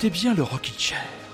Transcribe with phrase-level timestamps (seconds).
[0.00, 1.27] Écoutez bien le Rockin' Chair.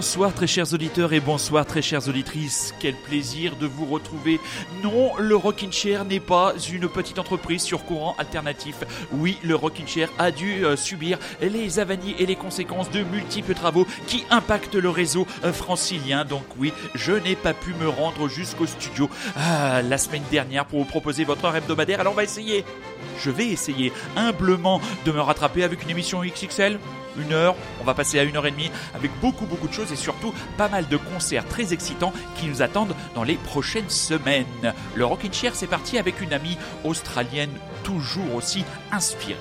[0.00, 2.74] Bonsoir très chers auditeurs et bonsoir très chères auditrices.
[2.80, 4.40] Quel plaisir de vous retrouver.
[4.82, 8.76] Non, le Rockin' Chair n'est pas une petite entreprise sur courant alternatif.
[9.12, 13.52] Oui, le Rockin' Chair a dû euh, subir les avanies et les conséquences de multiples
[13.52, 16.24] travaux qui impactent le réseau euh, francilien.
[16.24, 20.78] Donc oui, je n'ai pas pu me rendre jusqu'au studio ah, la semaine dernière pour
[20.78, 22.00] vous proposer votre heure hebdomadaire.
[22.00, 22.64] Alors on va essayer.
[23.18, 26.78] Je vais essayer humblement de me rattraper avec une émission XXL
[27.20, 29.92] une heure, on va passer à une heure et demie avec beaucoup beaucoup de choses
[29.92, 34.74] et surtout pas mal de concerts très excitants qui nous attendent dans les prochaines semaines.
[34.94, 37.50] Le Rockin' Chair c'est parti avec une amie australienne
[37.84, 39.36] toujours aussi inspirée.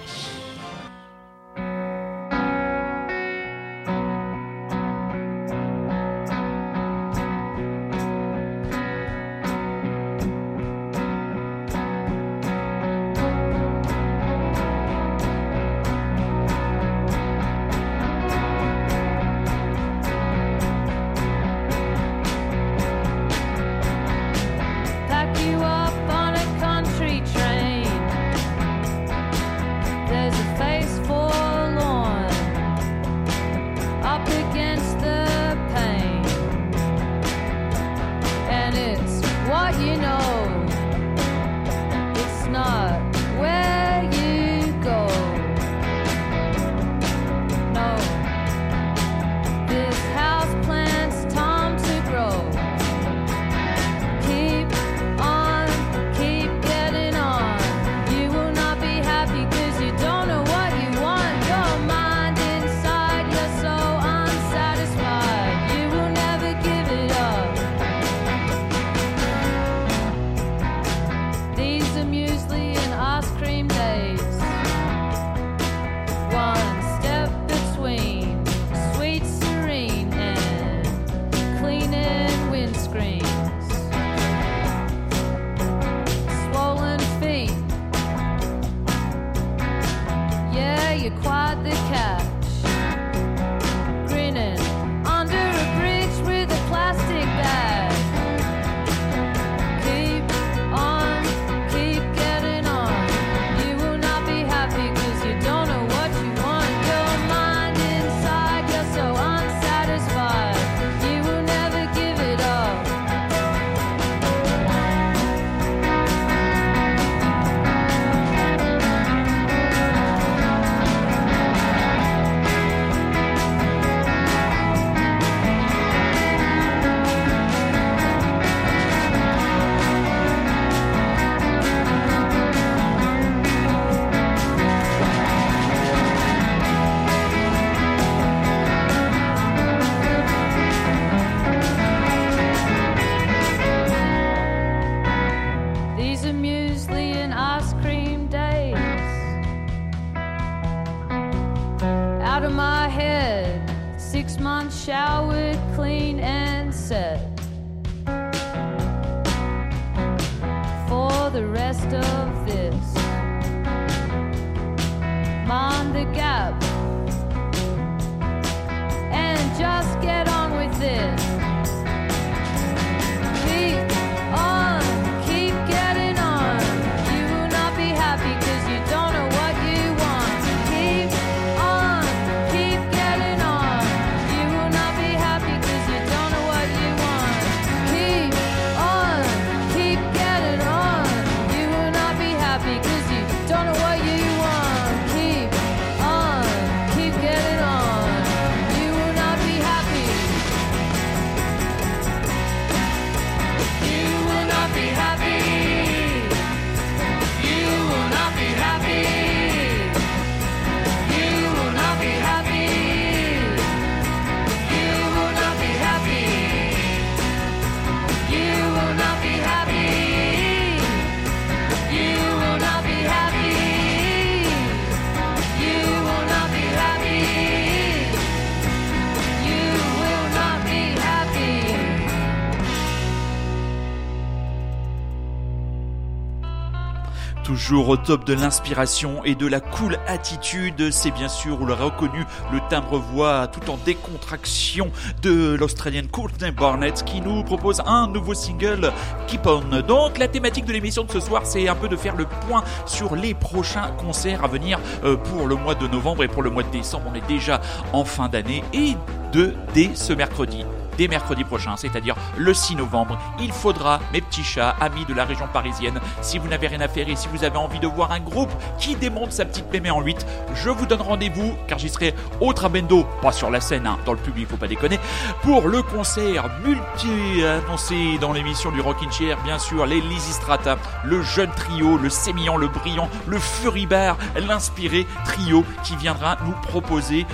[237.77, 240.92] Au top de l'inspiration et de la cool attitude.
[240.92, 247.04] C'est bien sûr, vous l'aurez reconnu, le timbre-voix tout en décontraction de l'Australienne Courtney Barnett
[247.06, 248.92] qui nous propose un nouveau single,
[249.27, 249.81] Keep On.
[249.81, 252.63] Donc la thématique de l'émission de ce soir, c'est un peu de faire le point
[252.86, 256.50] sur les prochains concerts à venir euh, pour le mois de novembre et pour le
[256.50, 257.12] mois de décembre.
[257.12, 257.62] On est déjà
[257.94, 258.95] en fin d'année et
[259.31, 260.65] de dès ce mercredi
[261.00, 263.18] dès mercredi prochain, c'est-à-dire le 6 novembre.
[263.40, 266.90] Il faudra, mes petits chats, amis de la région parisienne, si vous n'avez rien à
[266.90, 269.90] faire et si vous avez envie de voir un groupe qui démonte sa petite mémé
[269.92, 270.25] en 8,
[270.56, 274.12] je vous donne rendez-vous, car j'y serai au Trabendo, pas sur la scène, hein, dans
[274.12, 275.00] le public, faut pas déconner,
[275.42, 281.22] pour le concert multi annoncé dans l'émission du Rockin' Chair, bien sûr, les Lysistrata, le
[281.22, 287.25] jeune trio, le sémillant, le brillant, le furibard, l'inspiré trio qui viendra nous proposer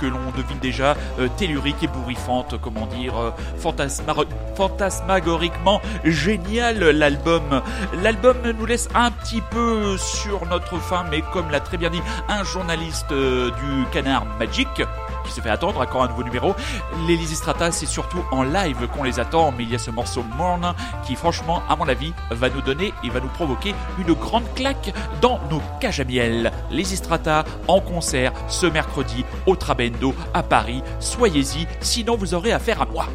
[0.00, 4.26] que l'on devine déjà euh, tellurique et bourrifante, comment dire, euh, fantasma-
[4.56, 7.62] fantasmagoriquement génial l'album.
[8.02, 12.02] L'album nous laisse un petit peu sur notre faim, mais comme l'a très bien dit
[12.28, 14.68] un journaliste euh, du Canard Magic,
[15.24, 16.54] qui se fait attendre à quand un nouveau numéro.
[17.06, 20.24] Les Lysistrata, c'est surtout en live qu'on les attend, mais il y a ce morceau
[20.36, 20.74] Morn
[21.06, 24.92] qui, franchement, à mon avis, va nous donner et va nous provoquer une grande claque
[25.20, 26.52] dans nos cages à miel.
[26.70, 30.82] Lysistrata en concert ce mercredi au Trabendo à Paris.
[30.98, 33.06] Soyez-y, sinon vous aurez affaire à moi.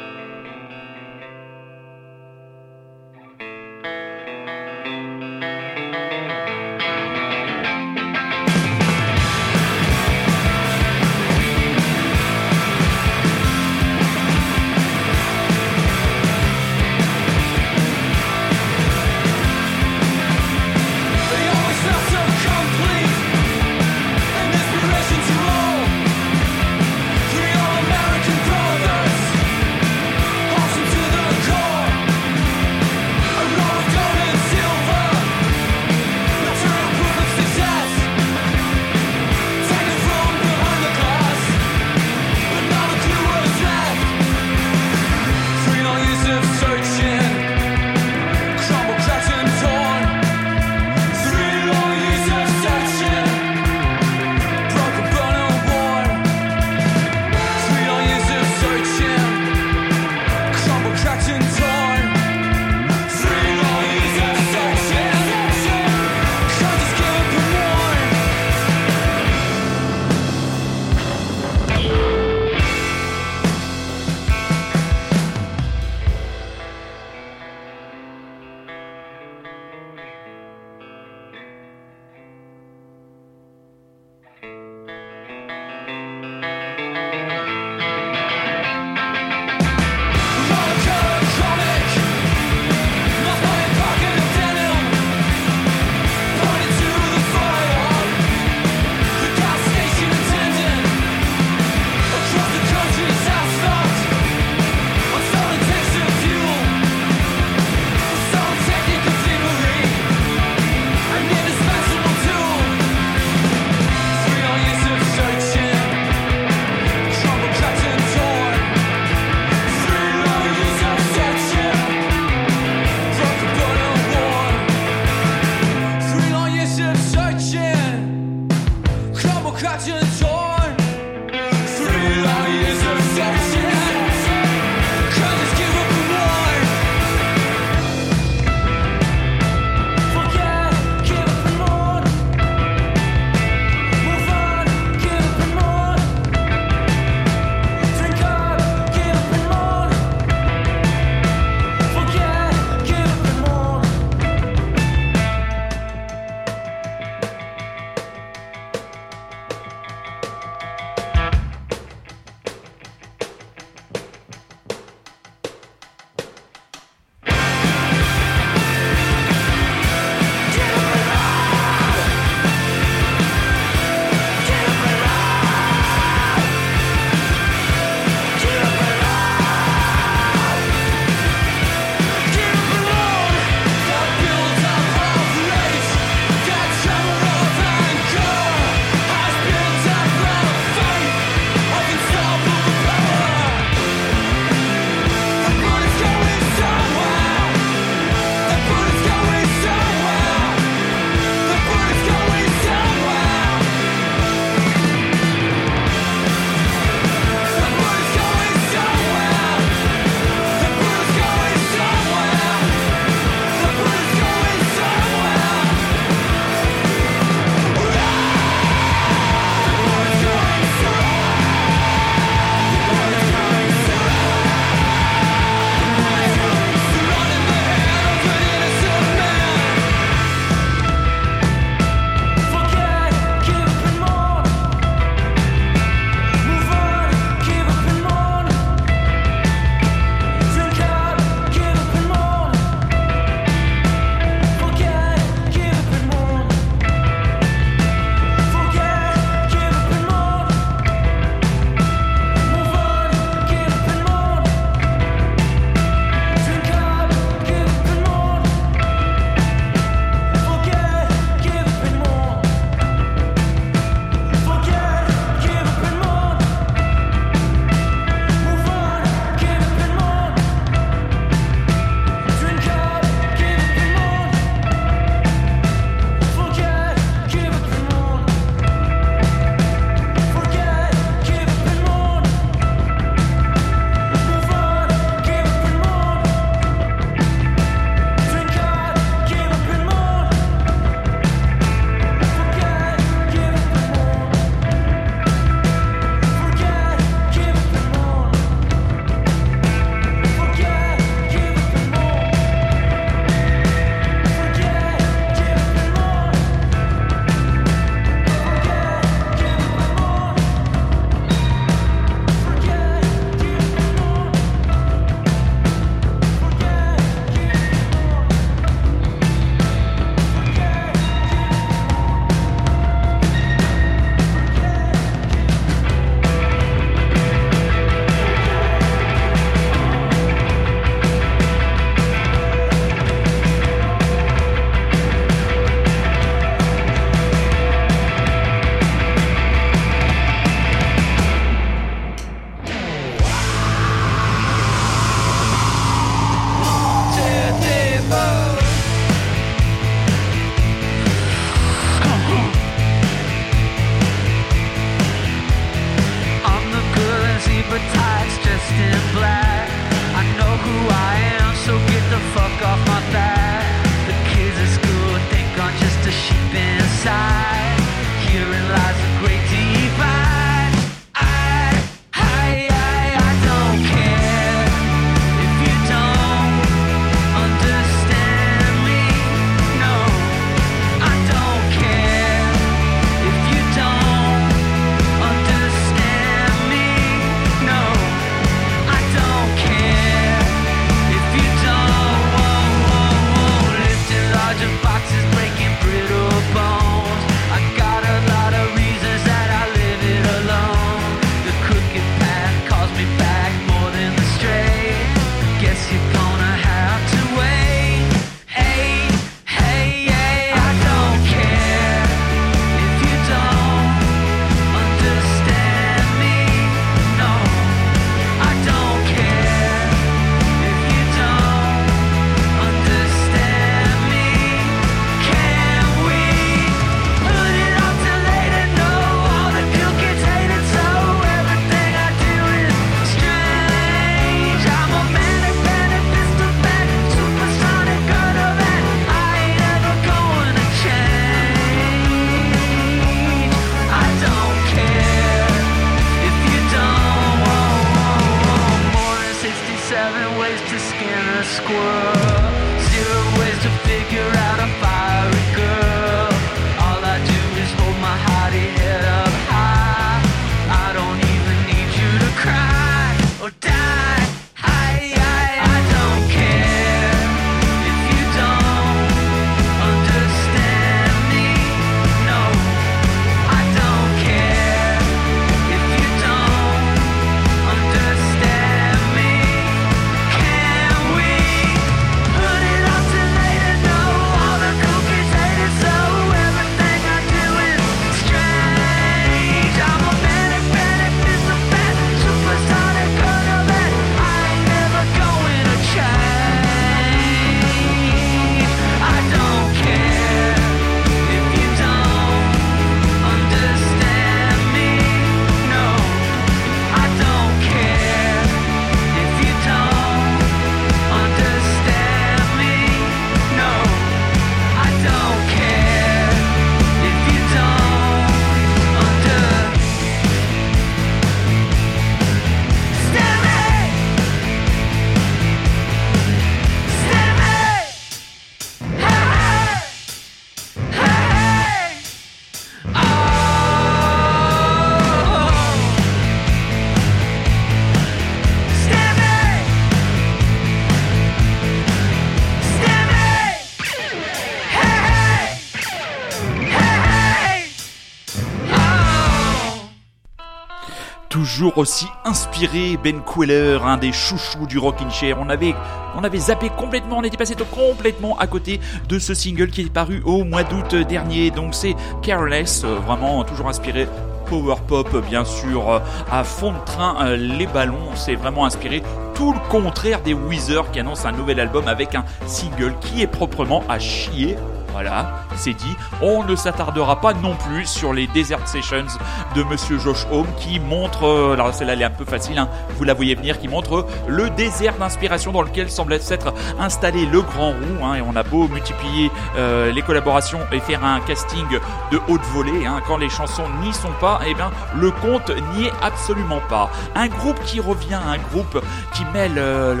[551.54, 555.36] Toujours aussi inspiré, Ben Queller, un des chouchous du Rockin' Chair.
[555.40, 555.72] On avait,
[556.16, 559.92] on avait zappé complètement, on était passé complètement à côté de ce single qui est
[559.92, 561.52] paru au mois d'août dernier.
[561.52, 564.08] Donc c'est Careless, euh, vraiment toujours inspiré.
[564.46, 568.16] Power pop bien sûr euh, à fond de train euh, les ballons.
[568.16, 569.04] C'est vraiment inspiré.
[569.36, 573.28] Tout le contraire des Weezer qui annoncent un nouvel album avec un single qui est
[573.28, 574.56] proprement à chier
[574.94, 575.26] voilà,
[575.56, 575.96] c'est dit.
[576.22, 579.18] On ne s'attardera pas non plus sur les Desert Sessions
[579.56, 582.68] de Monsieur Josh Home qui montre, euh, alors celle-là elle est un peu facile, hein,
[582.96, 587.42] vous la voyez venir, qui montre le désert d'inspiration dans lequel semble s'être installé le
[587.42, 588.04] grand roux.
[588.04, 591.66] Hein, et on a beau multiplier euh, les collaborations et faire un casting
[592.12, 595.86] de haute volée, hein, quand les chansons n'y sont pas, eh bien le compte n'y
[595.86, 596.88] est absolument pas.
[597.16, 598.80] Un groupe qui revient, un groupe
[599.12, 600.00] qui mêle, euh,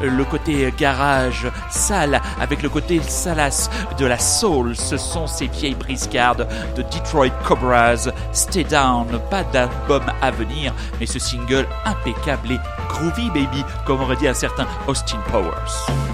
[0.00, 4.76] le, le côté garage sale avec le côté salace de la soul.
[4.76, 6.46] Ce sont ces vieilles briscardes
[6.76, 8.08] de Detroit Cobras.
[8.32, 14.16] Stay Down, pas d'album à venir, mais ce single impeccable et groovy baby, comme aurait
[14.16, 16.11] dit un certain Austin Powers.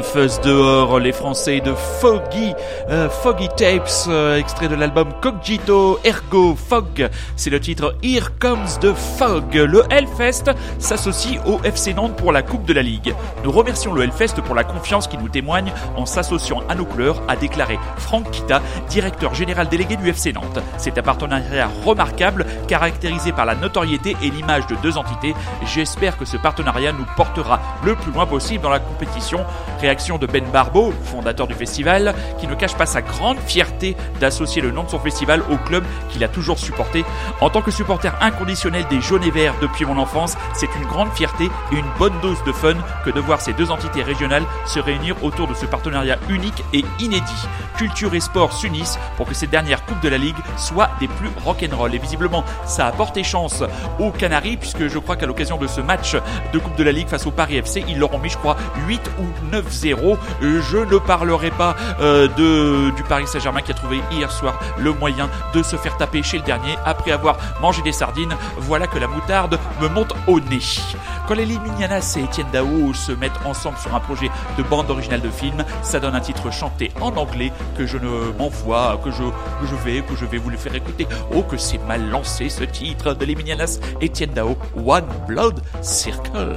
[0.00, 2.54] Dehors, les Français de Foggy,
[2.88, 7.08] euh, Foggy Tapes, euh, extrait de l'album Cogito Ergo Fog.
[7.36, 9.54] C'est le titre Here Comes the Fog.
[9.54, 13.14] Le Hellfest s'associe au FC Nantes pour la Coupe de la Ligue.
[13.44, 17.22] Nous remercions le Hellfest pour la confiance qu'il nous témoigne en s'associant à nos couleurs,
[17.28, 20.60] a déclaré Franck Kita, directeur général délégué du FC Nantes.
[20.78, 25.34] C'est un partenariat remarquable, caractérisé par la notoriété et l'image de deux entités.
[25.66, 29.44] J'espère que ce partenariat nous portera le plus loin possible dans la compétition
[29.90, 34.62] réaction de Ben Barbeau, fondateur du festival, qui ne cache pas sa grande fierté d'associer
[34.62, 37.04] le nom de son festival au club qu'il a toujours supporté.
[37.40, 41.10] En tant que supporter inconditionnel des jaunes et verts depuis mon enfance, c'est une grande
[41.12, 42.74] fierté et une bonne dose de fun
[43.04, 46.84] que de voir ces deux entités régionales se réunir autour de ce partenariat unique et
[47.00, 47.48] inédit.
[47.76, 51.30] Culture et sport s'unissent pour que ces dernières coupes de la Ligue soient des plus
[51.44, 51.92] rock'n'roll.
[51.96, 53.64] Et visiblement, ça a porté chance
[53.98, 56.14] aux Canaries, puisque je crois qu'à l'occasion de ce match
[56.52, 58.56] de Coupe de la Ligue face au Paris FC, ils leur ont mis, je crois,
[58.86, 62.28] 8 ou 9 je ne parlerai pas euh,
[62.90, 66.38] du Paris Saint-Germain qui a trouvé hier soir le moyen de se faire taper chez
[66.38, 68.36] le dernier après avoir mangé des sardines.
[68.58, 70.60] Voilà que la moutarde me monte au nez.
[71.26, 75.20] Quand les Mignanas et Étienne Dao se mettent ensemble sur un projet de bande originale
[75.20, 79.22] de film, ça donne un titre chanté en anglais que je ne m'envoie, que je,
[79.22, 81.06] que je vais, que je vais vous le faire écouter.
[81.34, 86.56] Oh, que c'est mal lancé ce titre de Les Mignanas, Étienne Dao, One Blood Circle.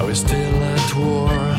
[0.00, 1.49] Are we still at war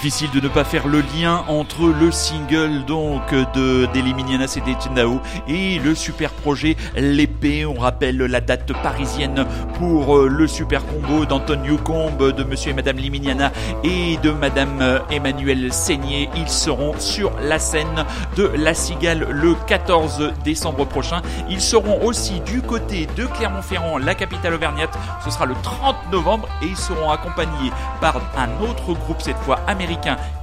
[0.00, 4.46] Difficile de ne pas faire le lien entre le single donc de d'Eliminiana
[4.94, 7.66] Nao et le super projet L'épée.
[7.66, 12.74] On rappelle la date parisienne pour euh, le super combo d'Anton Newcombe, de Monsieur et
[12.74, 13.52] Madame Liminiana
[13.84, 16.30] et de Madame euh, Emmanuel Seigné.
[16.34, 21.20] Ils seront sur la scène de La Cigale le 14 décembre prochain.
[21.50, 24.98] Ils seront aussi du côté de Clermont-Ferrand, la capitale auvergnate.
[25.22, 29.60] Ce sera le 30 novembre et ils seront accompagnés par un autre groupe, cette fois
[29.66, 29.89] américain,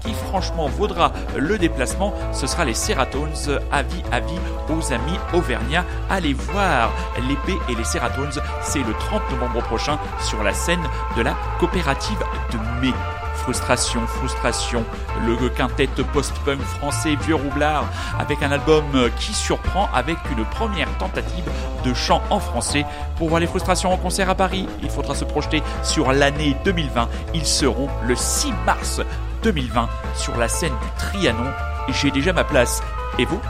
[0.02, 2.14] qui franchement vaudra le déplacement.
[2.34, 3.60] Ce sera les Seratones.
[3.72, 5.86] Avis, avis aux amis auvergnats.
[6.10, 6.92] Allez voir
[7.28, 8.42] l'épée et les Seratones.
[8.62, 10.84] C'est le 30 novembre prochain sur la scène
[11.16, 12.20] de la coopérative
[12.52, 12.94] de mai.
[13.36, 14.84] Frustration, frustration,
[15.26, 17.86] le quintet post-punk français vieux roublard
[18.20, 18.84] avec un album
[19.20, 21.46] qui surprend avec une première tentative
[21.86, 22.86] de chant en français.
[23.16, 27.08] Pour voir les frustrations en concert à Paris, il faudra se projeter sur l'année 2020.
[27.34, 29.02] Ils seront le 6 mars
[29.44, 31.52] 2020 sur la scène du Trianon.
[31.90, 32.82] J'ai déjà ma place.
[33.20, 33.42] Et vous?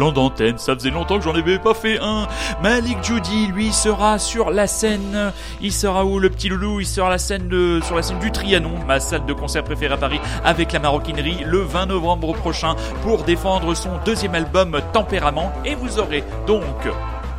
[0.00, 2.26] Blanc d'antenne, ça faisait longtemps que j'en avais pas fait un.
[2.62, 5.30] Malik Judy, lui, sera sur la scène.
[5.60, 6.80] Il sera où, le petit loulou?
[6.80, 9.92] Il sera la scène de, sur la scène du Trianon, ma salle de concert préférée
[9.92, 15.52] à Paris, avec la maroquinerie, le 20 novembre prochain, pour défendre son deuxième album Tempérament.
[15.66, 16.64] Et vous aurez donc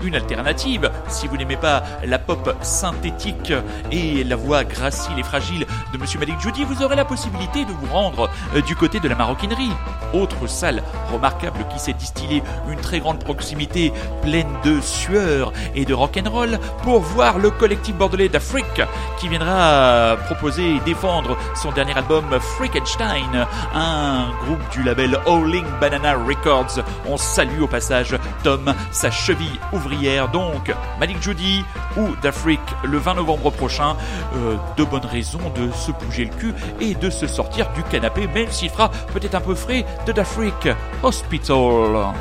[0.04, 0.92] une alternative.
[1.08, 3.54] Si vous n'aimez pas la pop synthétique
[3.92, 7.72] et la voix gracile et fragile de Monsieur Malik Judy, vous aurez la possibilité de
[7.72, 9.72] vous rendre euh, du côté de la maroquinerie.
[10.14, 15.94] Autre salle remarquable qui s'est distillée une très grande proximité pleine de sueur et de
[15.94, 18.82] rock'n'roll pour voir le collectif bordelais d'Afrique
[19.20, 26.16] qui viendra proposer et défendre son dernier album Freakenstein, un groupe du label Howling Banana
[26.16, 26.84] Records.
[27.08, 29.91] On salue au passage Tom, sa cheville ouvrière.
[30.32, 31.64] Donc, Malik Judy
[31.98, 33.96] ou d'Afrique le 20 novembre prochain.
[34.36, 38.28] Euh, de bonnes raisons de se bouger le cul et de se sortir du canapé,
[38.28, 40.70] même s'il fera peut-être un peu frais de d'Afrique
[41.04, 42.14] Hospital.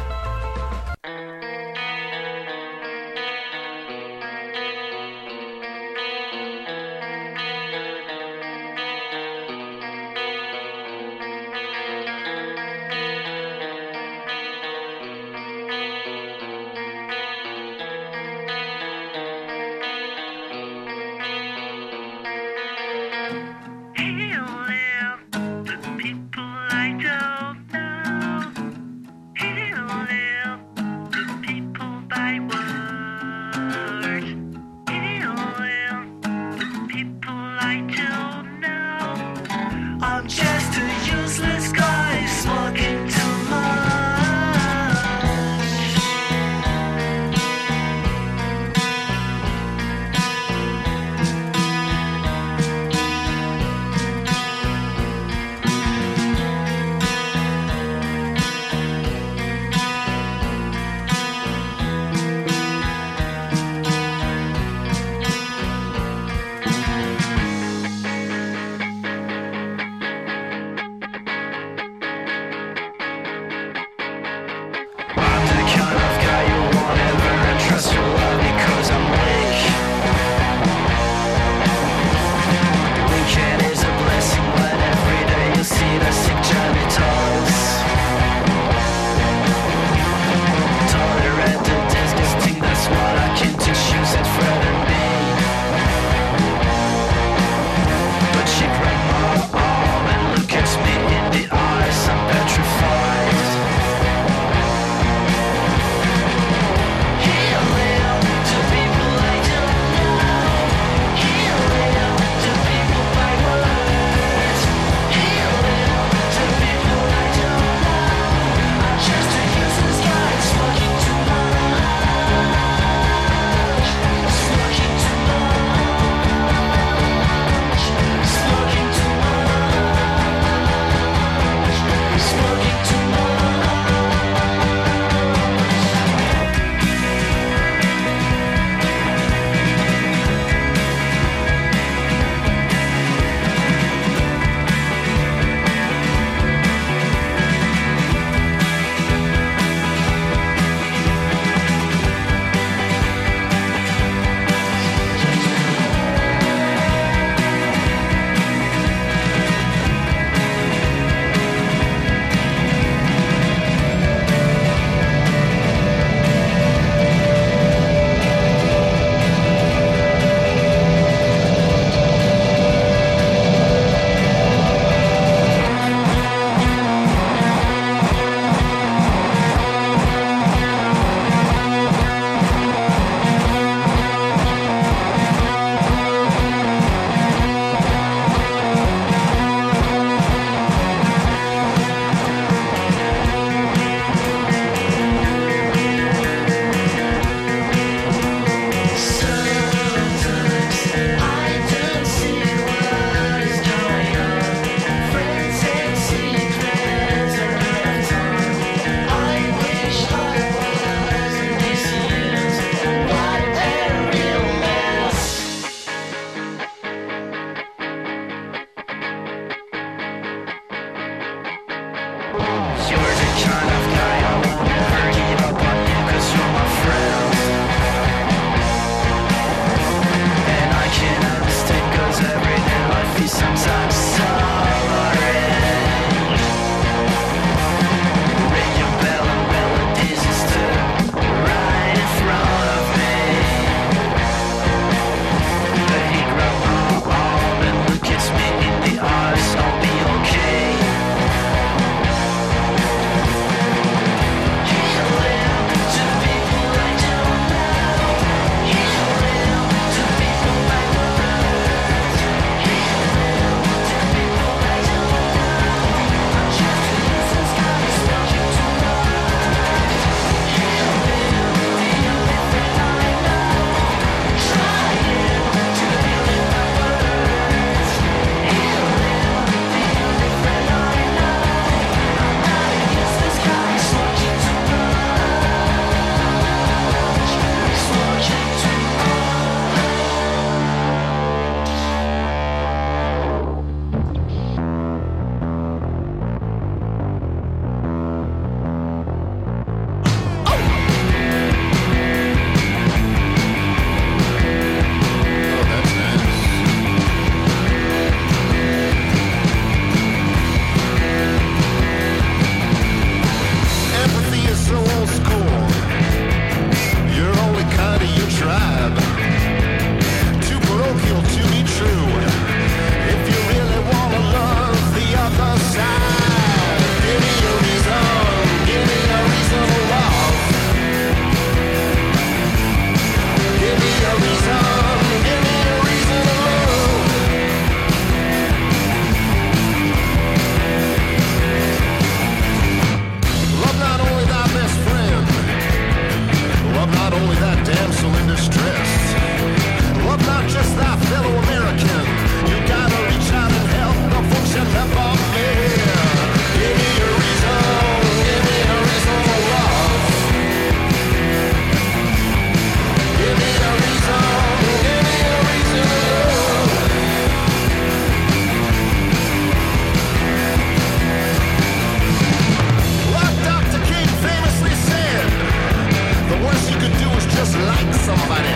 [378.17, 378.50] Somebody.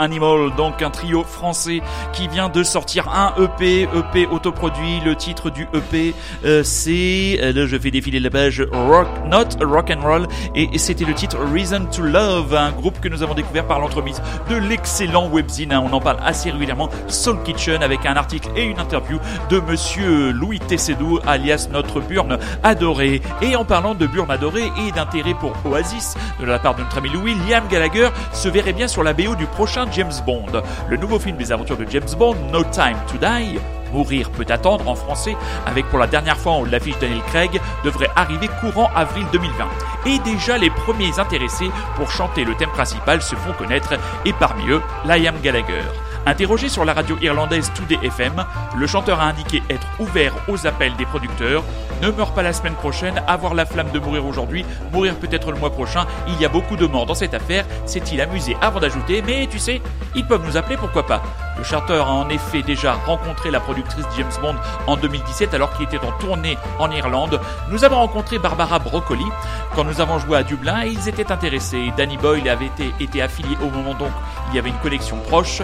[0.00, 1.82] Animal, donc un trio français
[2.12, 5.00] qui vient de sortir un EP, EP autoproduit.
[5.04, 9.64] Le titre du EP, euh, c'est, euh, là je fais défiler la page Rock, Not
[9.64, 13.34] Rock and Roll, et c'était le titre Reason to Love, un groupe que nous avons
[13.34, 15.74] découvert par l'entremise de l'excellent webzine.
[15.74, 19.18] On en parle assez régulièrement, Soul Kitchen, avec un article et une interview
[19.50, 23.20] de Monsieur Louis Tessedou, alias notre Burn adoré.
[23.42, 26.98] Et en parlant de Burn adoré et d'intérêt pour Oasis de la part de notre
[26.98, 30.62] ami Louis, Liam Gallagher se verrait bien sur la BO du prochain James Bond.
[30.88, 33.58] Le nouveau film des aventures de James Bond, No Time to Die,
[33.92, 35.36] Mourir peut attendre en français,
[35.66, 39.64] avec pour la dernière fois en haut l'affiche Daniel Craig, devrait arriver courant avril 2020.
[40.06, 44.68] Et déjà les premiers intéressés pour chanter le thème principal se font connaître, et parmi
[44.70, 45.82] eux, Liam Gallagher.
[46.26, 48.44] Interrogé sur la radio irlandaise 2D FM,
[48.76, 51.64] le chanteur a indiqué être ouvert aux appels des producteurs.
[52.02, 55.58] Ne meurs pas la semaine prochaine, avoir la flamme de mourir aujourd'hui, mourir peut-être le
[55.58, 56.06] mois prochain.
[56.28, 59.58] Il y a beaucoup de morts dans cette affaire, s'est-il amusé avant d'ajouter, mais tu
[59.58, 59.80] sais,
[60.14, 61.22] ils peuvent nous appeler, pourquoi pas.
[61.60, 64.54] Le chanteur a en effet déjà rencontré la productrice James Bond
[64.86, 67.38] en 2017 alors qu'il était en tournée en Irlande.
[67.70, 69.26] Nous avons rencontré Barbara Broccoli
[69.74, 71.92] quand nous avons joué à Dublin et ils étaient intéressés.
[71.98, 74.10] Danny Boyle avait été, affilié au moment donc
[74.48, 75.60] il y avait une connexion proche.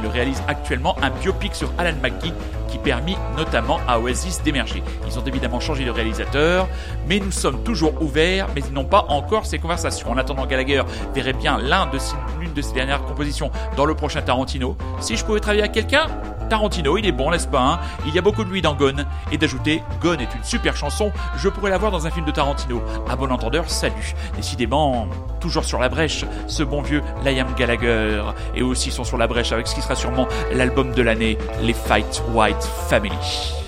[0.00, 2.32] Réalise actuellement un biopic sur Alan McGee
[2.68, 4.82] qui permit notamment à Oasis d'émerger.
[5.06, 6.68] Ils ont évidemment changé de réalisateur,
[7.06, 10.10] mais nous sommes toujours ouverts, mais ils n'ont pas encore ces conversations.
[10.10, 10.82] En attendant, Gallagher
[11.14, 11.98] verrait bien l'un de
[12.40, 14.76] l'une de ses dernières compositions dans le prochain Tarantino.
[15.00, 16.06] Si je pouvais travailler avec quelqu'un,
[16.52, 17.80] Tarantino, il est bon, n'est-ce pas hein?
[18.06, 19.06] Il y a beaucoup de lui dans Gone.
[19.30, 22.30] Et d'ajouter, Gone est une super chanson, je pourrais la voir dans un film de
[22.30, 22.82] Tarantino.
[23.08, 24.12] À bon entendeur, salut.
[24.36, 25.08] Décidément,
[25.40, 28.22] toujours sur la brèche, ce bon vieux Liam Gallagher.
[28.54, 31.72] Et aussi sont sur la brèche avec ce qui sera sûrement l'album de l'année, les
[31.72, 33.61] Fight White Family.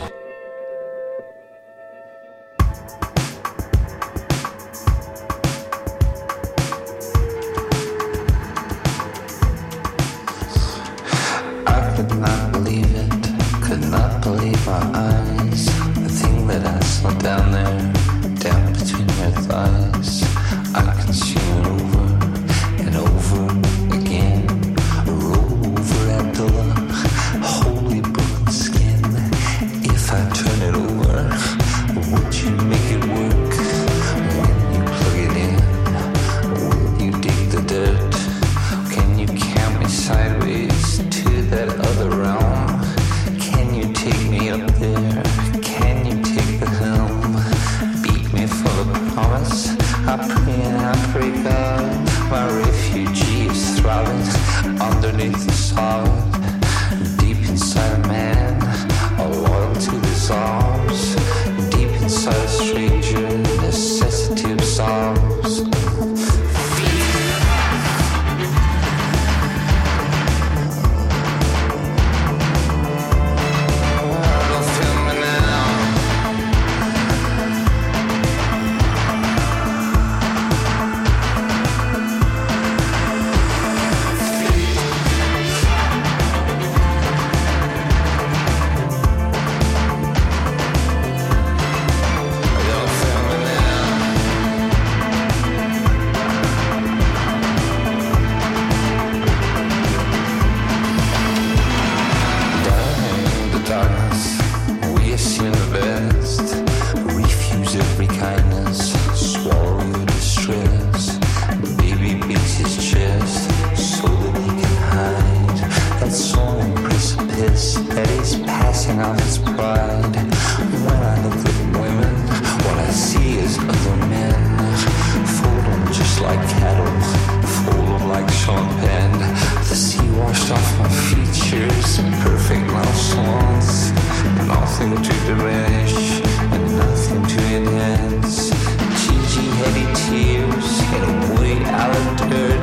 [139.65, 142.63] Heavy tears and away out of dirt.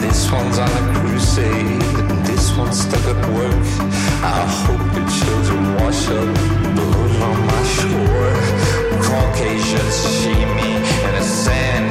[0.00, 3.64] This one's on a crusade, and this one's stuck at work.
[4.24, 6.34] I hope the children wash up
[6.74, 8.34] blood on my shore.
[9.06, 10.70] Caucasians see me
[11.06, 11.89] in the sand.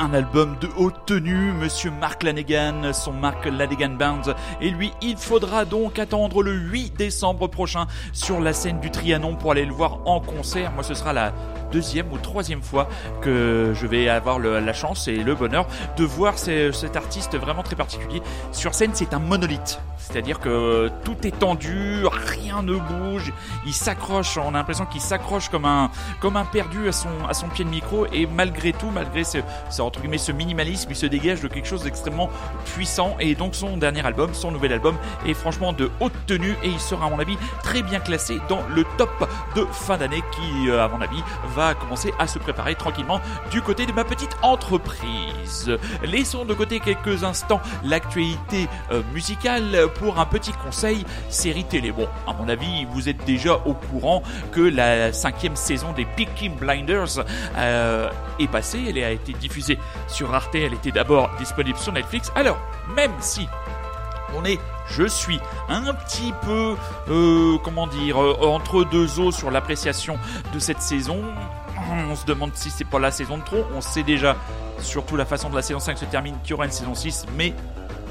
[0.00, 4.22] Un album de haute tenue, Monsieur Mark Lanegan, son Mark Lanegan Band,
[4.60, 9.36] et lui, il faudra donc attendre le 8 décembre prochain sur la scène du Trianon
[9.36, 10.72] pour aller le voir en concert.
[10.72, 11.32] Moi, ce sera la
[11.70, 12.88] deuxième ou troisième fois
[13.20, 15.66] que je vais avoir la chance et le bonheur
[15.98, 18.22] de voir ce- cet artiste vraiment très particulier.
[18.52, 19.80] Sur scène, c'est un monolithe,
[20.10, 23.32] c'est-à-dire que tout est tendu, rien ne bouge,
[23.66, 25.90] il s'accroche, on a l'impression qu'il s'accroche comme un,
[26.20, 29.38] comme un perdu à son, à son pied de micro, et malgré tout, malgré ce,
[29.70, 29.82] ce,
[30.16, 32.28] ce minimalisme, il se dégage de quelque chose d'extrêmement
[32.74, 34.96] puissant, et donc son dernier album, son nouvel album,
[35.26, 38.62] est franchement de haute tenue, et il sera à mon avis très bien classé dans
[38.74, 41.22] le top de fin d'année qui, euh, à mon avis,
[41.54, 45.76] va commencer à se préparer tranquillement du côté de ma petite entreprise.
[46.02, 51.92] Laissons de côté quelques instants l'actualité euh, musicale un petit conseil série télé.
[51.92, 54.22] Bon, à mon avis, vous êtes déjà au courant
[54.52, 57.24] que la cinquième saison des Peaky Blinders
[57.56, 58.84] euh, est passée.
[58.88, 59.78] Elle a été diffusée
[60.08, 60.54] sur Arte.
[60.54, 62.32] Elle était d'abord disponible sur Netflix.
[62.34, 62.58] Alors,
[62.94, 63.46] même si
[64.36, 66.76] on est, je suis un petit peu,
[67.08, 70.18] euh, comment dire, euh, entre deux eaux sur l'appréciation
[70.54, 71.20] de cette saison.
[72.08, 73.64] On se demande si c'est pas la saison de trop.
[73.74, 74.36] On sait déjà,
[74.78, 77.26] surtout la façon dont la saison 5 se termine, qu'il y aura une saison 6.
[77.36, 77.54] Mais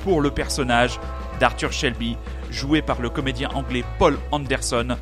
[0.03, 0.99] pour le personnage
[1.39, 2.17] d'Arthur Shelby,
[2.51, 4.97] joué par le comédien anglais Paul Anderson,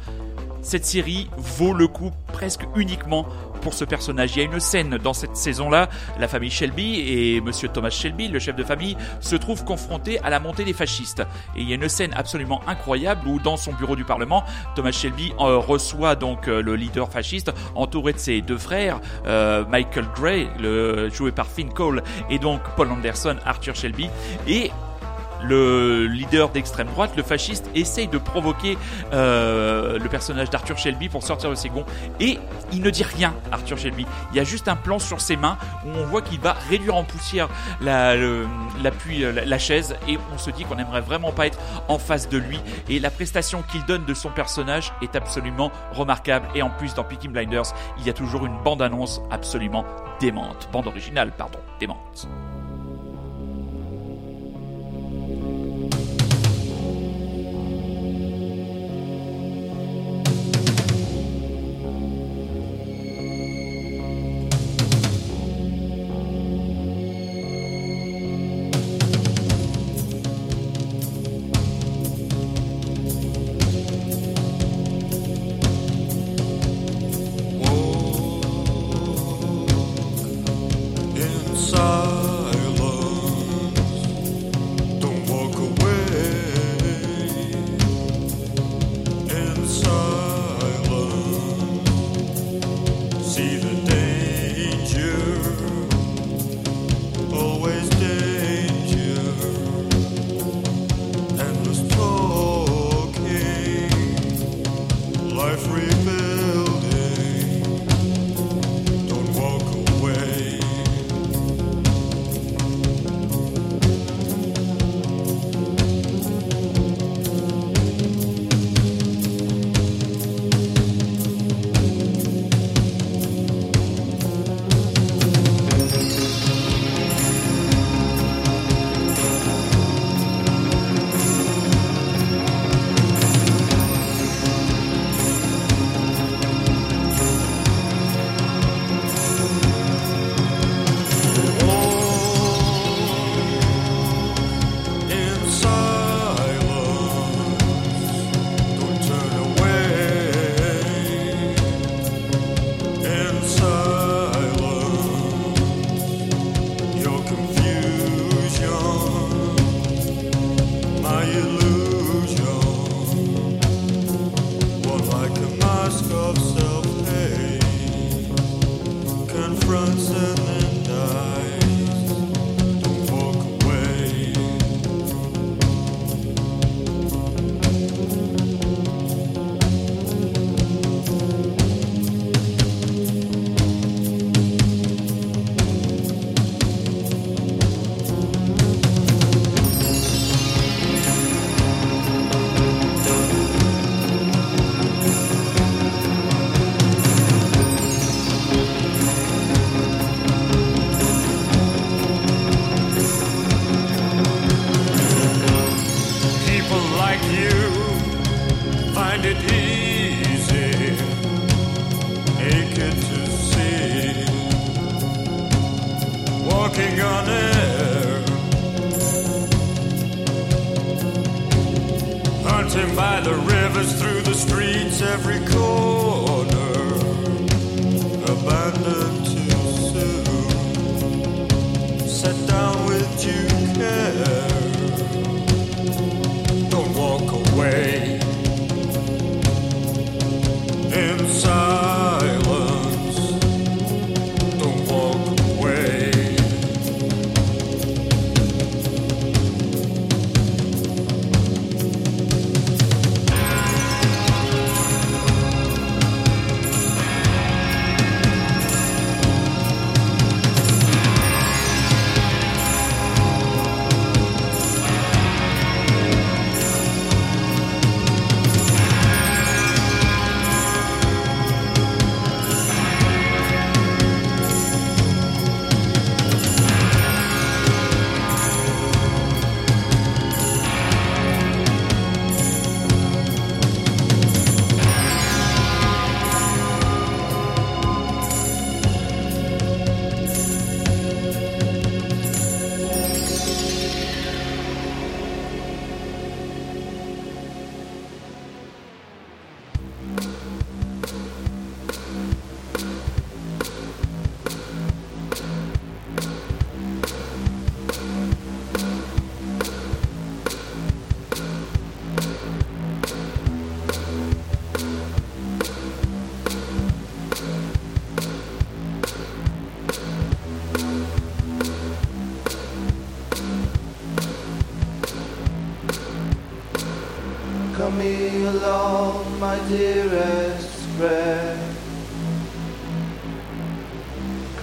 [0.68, 3.26] cette série vaut le coup presque uniquement
[3.62, 4.36] pour ce personnage.
[4.36, 5.88] Il y a une scène dans cette saison-là,
[6.20, 10.30] la famille Shelby et monsieur Thomas Shelby, le chef de famille, se trouvent confrontés à
[10.30, 11.22] la montée des fascistes.
[11.56, 14.44] Et il y a une scène absolument incroyable où dans son bureau du Parlement,
[14.76, 19.64] Thomas Shelby euh, reçoit donc euh, le leader fasciste entouré de ses deux frères, euh,
[19.66, 20.50] Michael Gray,
[21.14, 24.10] joué par Finn Cole, et donc Paul Anderson, Arthur Shelby,
[24.48, 24.72] et
[25.44, 28.78] le leader d'extrême droite, le fasciste, essaye de provoquer
[29.14, 31.86] euh, le personnage d'Arthur Shelby pour sortir de ses gonds.
[32.20, 32.40] Et
[32.72, 34.06] il ne dit rien, Arthur Shelby.
[34.32, 36.96] Il y a juste un plan sur ses mains où on voit qu'il va réduire
[36.96, 37.50] en poussière
[37.82, 39.96] la, l'appui, la, la chaise.
[40.08, 42.60] Et on se dit qu'on n'aimerait vraiment pas être en face de lui.
[42.90, 46.48] Et la prestation qu'il donne de son personnage est absolument remarquable.
[46.56, 49.86] Et en plus dans Peaky Blinders il y a toujours une bande-annonce absolument
[50.20, 52.28] démente, bande originale pardon, démente.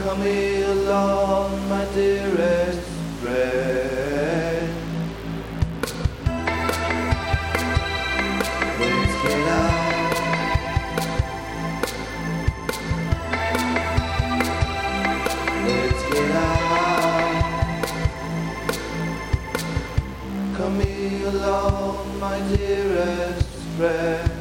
[0.04, 2.88] Come along, my dearest
[3.22, 4.68] friend.
[8.76, 10.12] Please get out.
[15.64, 17.44] Let's get out.
[20.54, 23.48] Come along, my dearest
[23.78, 24.33] friend.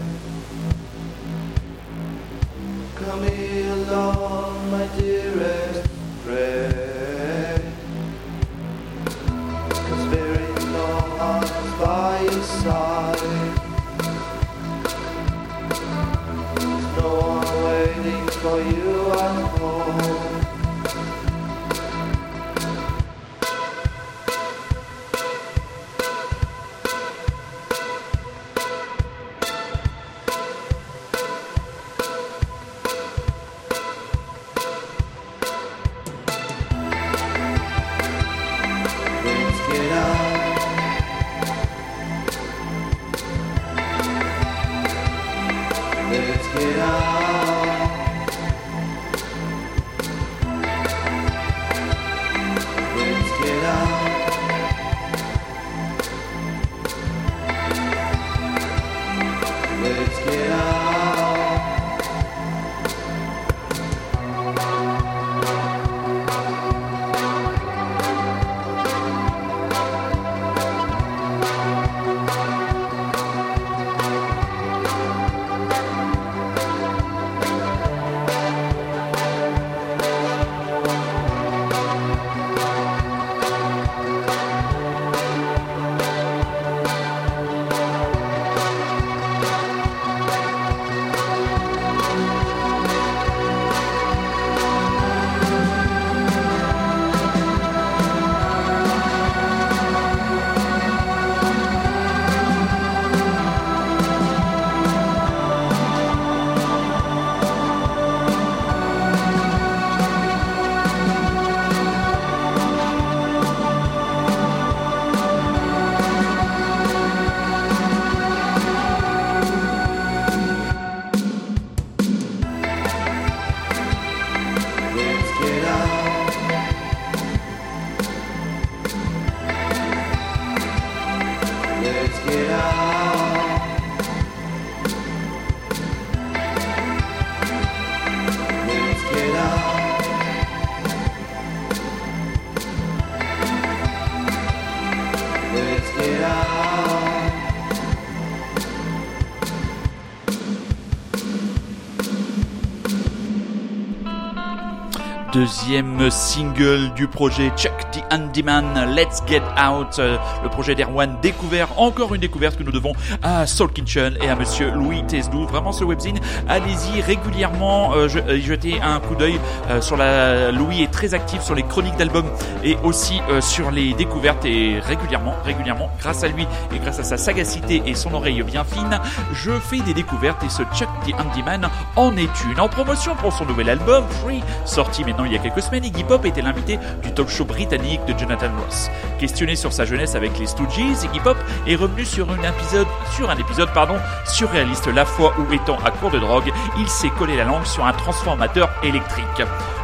[155.33, 161.67] Deuxième single du projet Chuck the Handyman, Let's Get Out, euh, le projet d'Erwan découvert,
[161.77, 165.45] encore une découverte que nous devons à Soul Kitchen et à monsieur Louis Tesdou.
[165.45, 169.39] Vraiment ce webzine, allez-y régulièrement euh, euh, jeter un coup d'œil
[169.81, 170.51] sur la...
[170.51, 172.29] Louis est très actif sur les chroniques d'albums
[172.63, 177.17] et aussi sur les découvertes et régulièrement, régulièrement, grâce à lui et grâce à sa
[177.17, 178.99] sagacité et son oreille bien fine,
[179.33, 182.59] je fais des découvertes et ce Chuck the Handyman en est une.
[182.59, 186.03] En promotion pour son nouvel album, Free, sorti maintenant il y a quelques semaines, Iggy
[186.03, 188.89] Pop était l'invité du talk show britannique de Jonathan Ross.
[189.19, 191.37] Questionné sur sa jeunesse avec les Stooges, Iggy Pop
[191.67, 193.95] est revenu sur un épisode, sur un épisode pardon,
[194.25, 197.85] surréaliste la fois où étant à court de drogue, il s'est collé la langue sur
[197.85, 199.43] un transformateur électrique.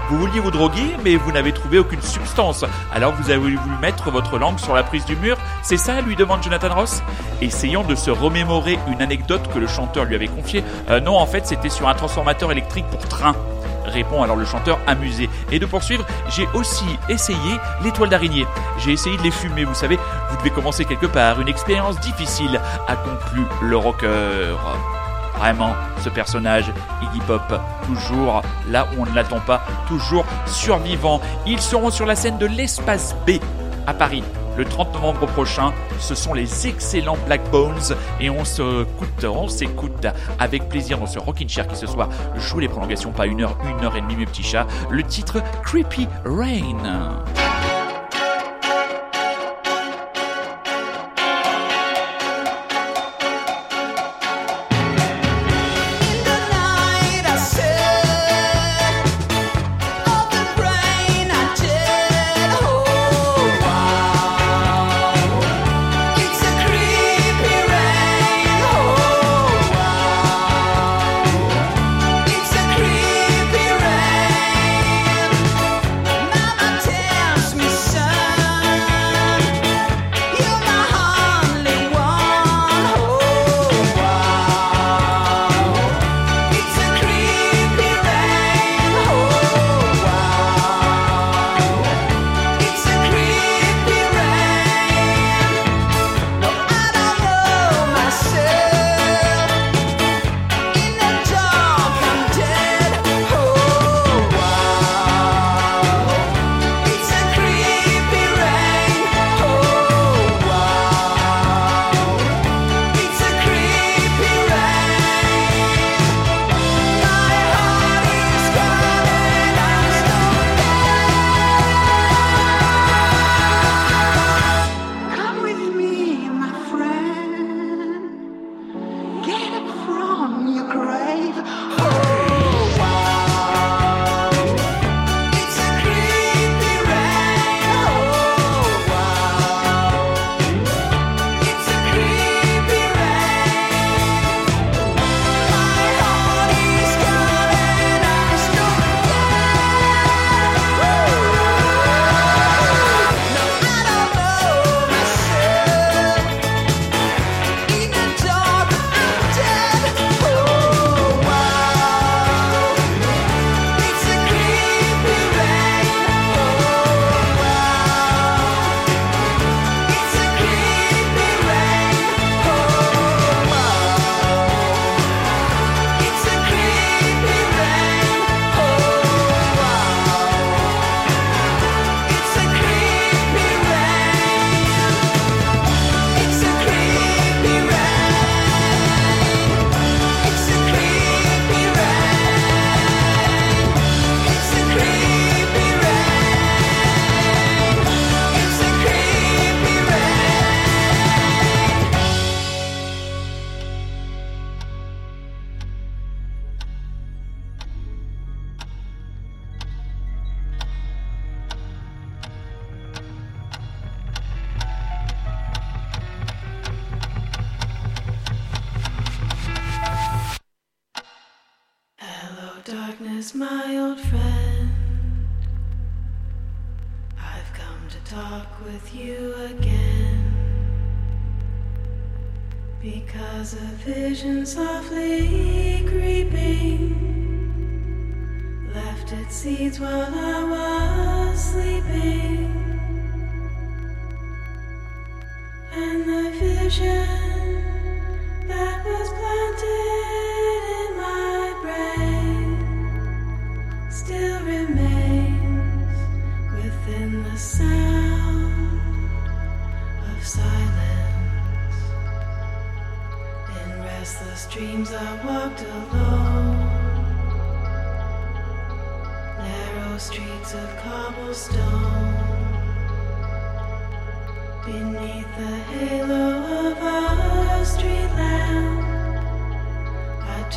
[0.10, 2.66] Vous vouliez vous droguer, mais vous n'avez trouvé aucune substance.
[2.92, 5.38] Alors vous avez voulu mettre votre langue sur la prise du mur?
[5.62, 7.04] C'est ça lui demande Jonathan Ross?
[7.42, 10.64] Essayant de se remémorer une anecdote que le chanteur lui avait confiée.
[10.90, 13.36] Euh, non, en fait, c'était sur un transformateur électrique pour train.
[13.90, 15.30] Répond alors le chanteur amusé.
[15.52, 17.38] Et de poursuivre, j'ai aussi essayé
[17.84, 18.46] les toiles d'araignée.
[18.78, 19.98] J'ai essayé de les fumer, vous savez,
[20.30, 21.42] vous devez commencer quelque part.
[21.42, 24.56] Une expérience difficile, a conclu le rocker.
[25.38, 26.72] Vraiment, ce personnage,
[27.02, 31.22] Iggy Pop, toujours là où on ne l'attend pas, toujours survivant.
[31.46, 33.32] Ils seront sur la scène de l'Espace B
[33.88, 34.24] à Paris
[34.60, 35.72] le 30 novembre prochain.
[36.00, 40.06] Ce sont les excellents Black Bones et on se coûte, on s'écoute
[40.38, 43.58] avec plaisir dans ce Rockin' Chair qui ce soir joue les prolongations, pas une heure,
[43.64, 44.68] une heure et demie mes petits chats.
[44.90, 47.24] Le titre Creepy Rain.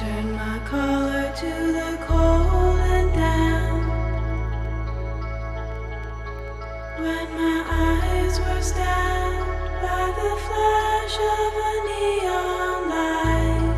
[0.03, 3.87] I turned my collar to the cold and damp.
[6.99, 9.47] When my eyes were stabbed
[9.81, 13.75] by the flash of a neon light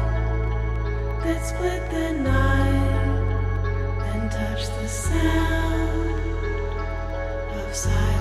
[1.24, 3.04] that split the night
[4.14, 6.08] and touched the sound
[7.52, 8.13] of silence.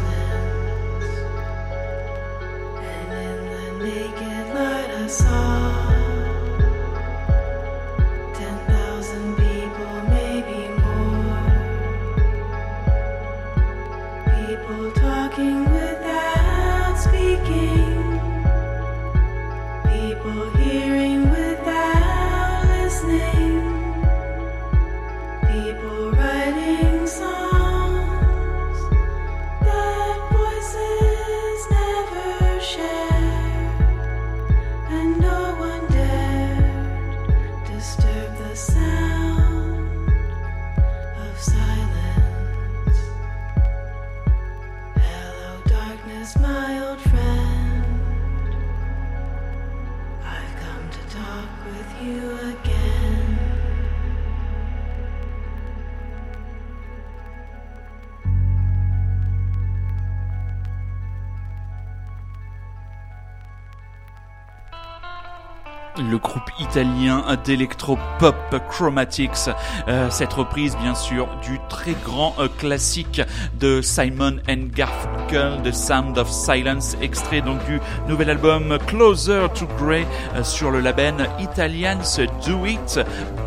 [66.60, 68.36] Italien d'électro-pop
[68.70, 69.50] Chromatics.
[69.88, 73.22] Euh, cette reprise, bien sûr, du très grand euh, classique
[73.60, 79.68] de Simon and Garfunkel, The Sound of Silence, extrait donc du nouvel album Closer to
[79.78, 80.06] Grey
[80.36, 83.00] euh, sur le label Italians Do It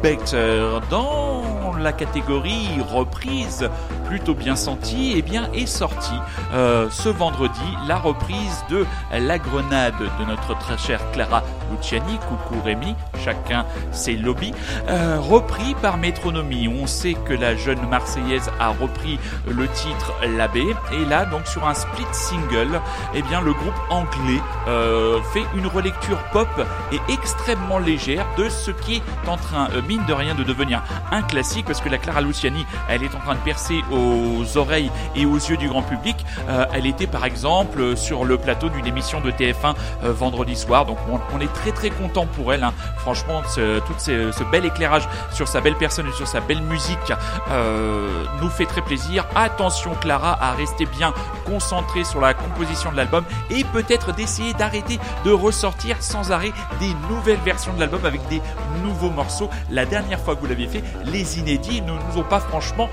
[0.03, 0.78] Better.
[0.91, 3.69] Dans la catégorie reprise
[4.07, 6.19] plutôt bien sentie, et bien est sortie
[6.55, 12.61] euh, ce vendredi la reprise de La Grenade de notre très chère Clara Luciani, coucou
[12.65, 14.53] Rémi, chacun ses lobbies,
[14.89, 16.69] euh, repris par Métronomie.
[16.69, 19.19] On sait que la jeune Marseillaise a repris
[19.49, 22.81] le titre L'abbé, et là donc sur un split single,
[23.15, 26.49] eh bien le groupe anglais euh, fait une relecture pop
[26.93, 30.83] et extrêmement légère de ce qui est en train, euh, mine de rien, de devenir
[31.11, 34.90] un classique, parce que la Clara Luciani, elle est en train de percer aux oreilles
[35.14, 36.16] et aux yeux du grand public.
[36.48, 39.74] Euh, elle était par exemple sur le plateau d'une émission de TF1
[40.05, 40.98] euh, vendredi soir, donc
[41.32, 42.64] on, est très très content pour elle.
[42.64, 42.73] hein.
[42.98, 47.12] Franchement, ce, tout ce, bel éclairage sur sa belle personne et sur sa belle musique
[47.51, 49.27] euh, nous fait très plaisir.
[49.35, 51.12] Attention Clara à rester bien
[51.44, 56.93] concentrée sur la composition de l'album et peut-être d'essayer d'arrêter de ressortir sans arrêt des
[57.10, 58.40] nouvelles versions de l'album avec des
[58.82, 59.51] nouveaux morceaux.
[59.70, 62.89] La dernière fois que vous l'aviez fait, les inédits ne nous ont pas franchement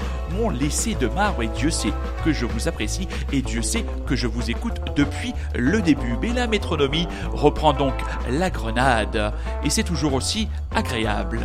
[0.49, 1.93] laissé de marbre et Dieu sait
[2.23, 6.17] que je vous apprécie et Dieu sait que je vous écoute depuis le début.
[6.21, 7.93] Mais la métronomie reprend donc
[8.29, 9.33] la grenade
[9.63, 11.41] et c'est toujours aussi agréable.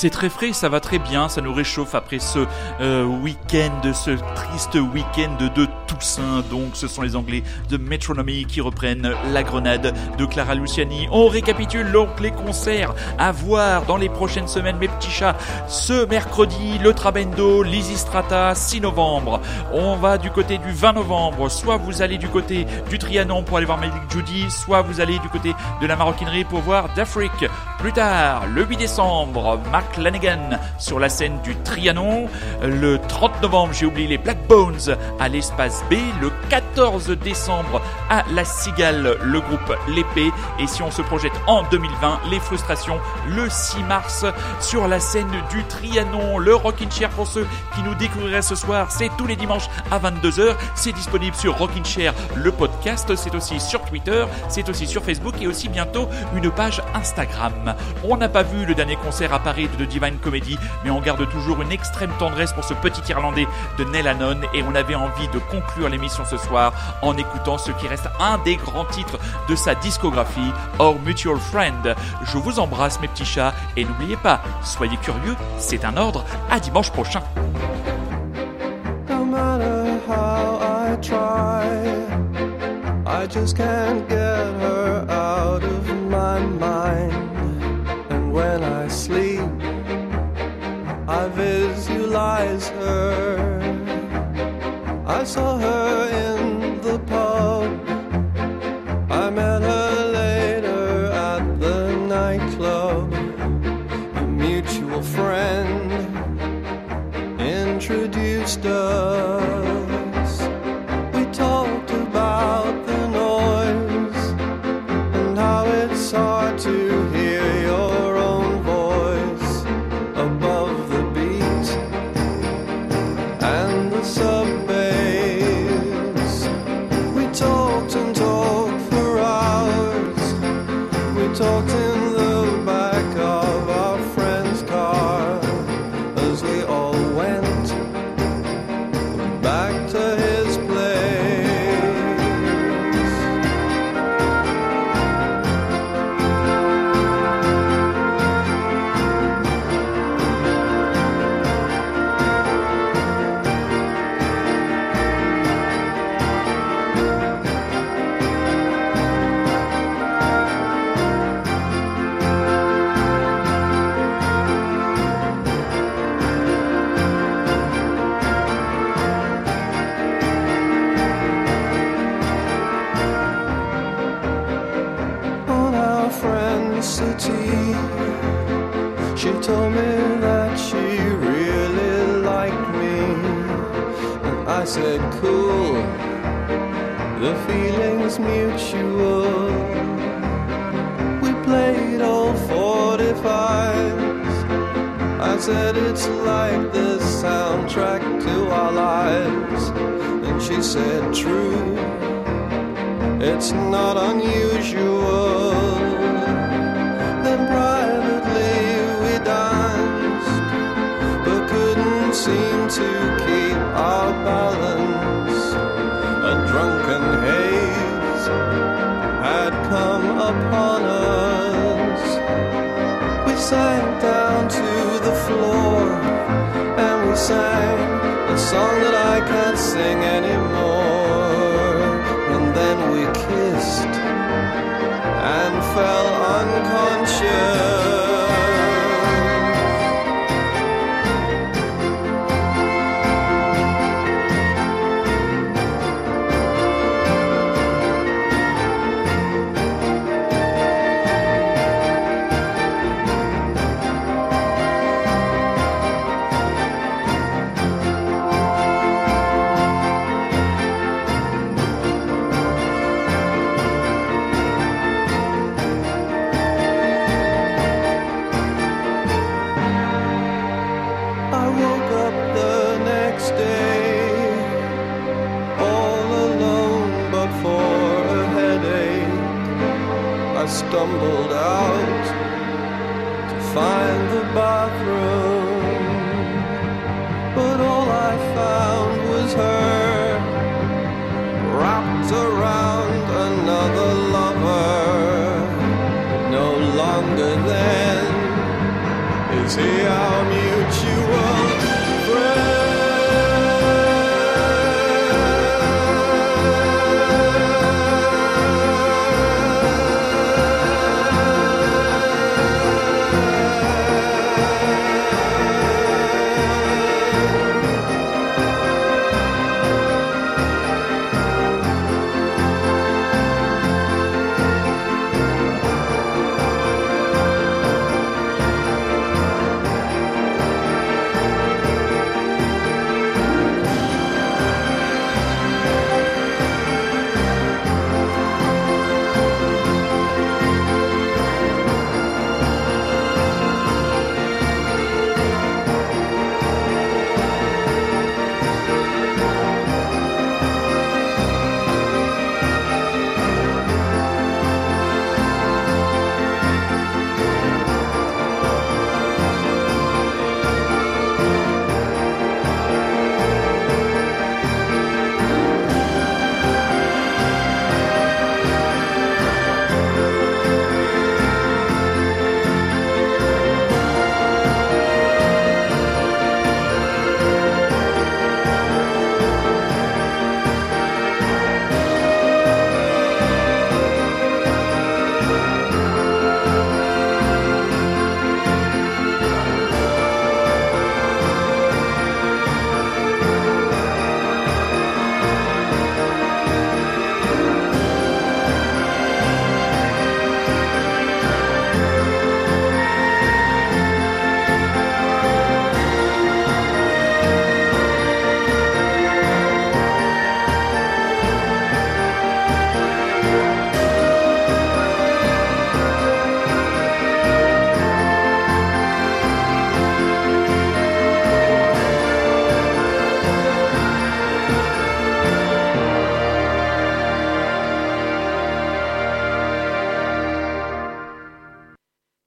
[0.00, 2.38] C'est très frais, ça va très bien, ça nous réchauffe après ce
[2.80, 6.42] euh, week-end, ce triste week-end de Toussaint.
[6.48, 11.06] Donc, ce sont les Anglais de Metronomy qui reprennent la grenade de Clara Luciani.
[11.12, 15.36] On récapitule donc les concerts à voir dans les prochaines semaines, mes petits chats.
[15.68, 19.42] Ce mercredi, le Trabendo, Lysistrata, 6 novembre.
[19.74, 21.50] On va du côté du 20 novembre.
[21.50, 25.18] Soit vous allez du côté du Trianon pour aller voir Malik Judy, soit vous allez
[25.18, 25.52] du côté
[25.82, 27.44] de la maroquinerie pour voir d'Afrique.
[27.80, 32.28] Plus tard, le 8 décembre, Mark Lanigan sur la scène du Trianon.
[32.62, 35.94] Le 30 novembre, j'ai oublié les Black Bones à l'espace B.
[36.20, 37.79] Le 14 décembre,
[38.10, 40.30] à la Cigale, le groupe L'Épée.
[40.58, 44.26] Et si on se projette en 2020, les frustrations, le 6 mars,
[44.60, 46.38] sur la scène du Trianon.
[46.38, 49.98] Le Rockin' Chair pour ceux qui nous découvriraient ce soir, c'est tous les dimanches à
[49.98, 50.56] 22h.
[50.74, 53.14] C'est disponible sur Rockin' Chair, le podcast.
[53.14, 57.74] C'est aussi sur Twitter, c'est aussi sur Facebook et aussi bientôt une page Instagram.
[58.04, 61.28] On n'a pas vu le dernier concert à Paris de Divine Comedy, mais on garde
[61.30, 63.46] toujours une extrême tendresse pour ce petit Irlandais
[63.78, 66.72] de Neil Hannon et on avait envie de conclure l'émission ce soir
[67.02, 69.18] en écoutant ce qui reste un des grands titres
[69.48, 71.94] de sa discographie, Our Mutual Friend.
[72.24, 76.60] Je vous embrasse mes petits chats et n'oubliez pas, soyez curieux, c'est un ordre, à
[76.60, 77.22] dimanche prochain.